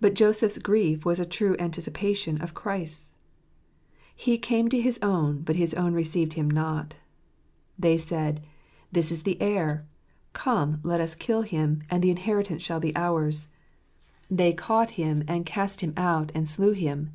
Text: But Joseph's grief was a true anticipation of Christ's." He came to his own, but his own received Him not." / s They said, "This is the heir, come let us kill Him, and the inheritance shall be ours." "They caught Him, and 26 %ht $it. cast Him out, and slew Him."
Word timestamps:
But 0.00 0.14
Joseph's 0.14 0.56
grief 0.56 1.04
was 1.04 1.20
a 1.20 1.26
true 1.26 1.54
anticipation 1.58 2.40
of 2.40 2.54
Christ's." 2.54 3.10
He 4.24 4.38
came 4.38 4.70
to 4.70 4.80
his 4.80 4.98
own, 5.02 5.42
but 5.42 5.56
his 5.56 5.74
own 5.74 5.92
received 5.92 6.32
Him 6.32 6.50
not." 6.50 6.94
/ 6.94 6.94
s 6.94 6.98
They 7.78 7.98
said, 7.98 8.40
"This 8.90 9.12
is 9.12 9.24
the 9.24 9.38
heir, 9.38 9.86
come 10.32 10.80
let 10.82 10.98
us 11.02 11.14
kill 11.14 11.42
Him, 11.42 11.82
and 11.90 12.02
the 12.02 12.08
inheritance 12.10 12.62
shall 12.62 12.80
be 12.80 12.96
ours." 12.96 13.48
"They 14.30 14.54
caught 14.54 14.92
Him, 14.92 15.24
and 15.28 15.44
26 15.44 15.48
%ht 15.50 15.50
$it. 15.50 15.54
cast 15.54 15.80
Him 15.82 15.92
out, 15.98 16.32
and 16.34 16.48
slew 16.48 16.72
Him." 16.72 17.12